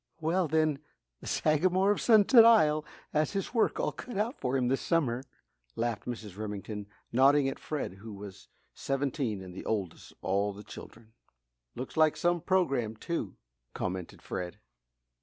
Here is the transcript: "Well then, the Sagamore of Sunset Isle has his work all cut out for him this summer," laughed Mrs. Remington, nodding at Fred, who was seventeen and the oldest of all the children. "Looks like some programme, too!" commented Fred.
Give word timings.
"Well 0.19 0.47
then, 0.47 0.79
the 1.19 1.27
Sagamore 1.27 1.91
of 1.91 2.01
Sunset 2.01 2.43
Isle 2.43 2.83
has 3.13 3.33
his 3.33 3.53
work 3.53 3.79
all 3.79 3.91
cut 3.91 4.17
out 4.17 4.35
for 4.41 4.57
him 4.57 4.67
this 4.67 4.81
summer," 4.81 5.21
laughed 5.75 6.05
Mrs. 6.07 6.37
Remington, 6.39 6.87
nodding 7.11 7.47
at 7.47 7.59
Fred, 7.59 7.93
who 7.99 8.11
was 8.11 8.47
seventeen 8.73 9.43
and 9.43 9.53
the 9.53 9.63
oldest 9.63 10.13
of 10.13 10.17
all 10.23 10.53
the 10.53 10.63
children. 10.63 11.13
"Looks 11.75 11.97
like 11.97 12.17
some 12.17 12.41
programme, 12.41 12.95
too!" 12.95 13.35
commented 13.75 14.23
Fred. 14.23 14.57